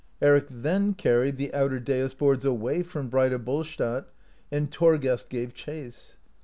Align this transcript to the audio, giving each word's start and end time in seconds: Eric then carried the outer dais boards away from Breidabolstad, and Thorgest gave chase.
Eric 0.19 0.47
then 0.49 0.95
carried 0.95 1.37
the 1.37 1.53
outer 1.53 1.79
dais 1.79 2.15
boards 2.15 2.43
away 2.43 2.81
from 2.81 3.07
Breidabolstad, 3.07 4.05
and 4.51 4.71
Thorgest 4.73 5.29
gave 5.29 5.53
chase. 5.53 6.17